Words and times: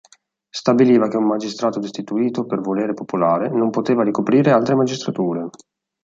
Stabiliva 0.49 1.07
che 1.09 1.17
un 1.17 1.27
magistrato 1.27 1.77
destituito 1.77 2.47
per 2.47 2.59
volere 2.59 2.95
popolare 2.95 3.49
non 3.51 3.69
poteva 3.69 4.01
ricoprire 4.01 4.49
altre 4.51 4.73
magistrature. 4.73 5.47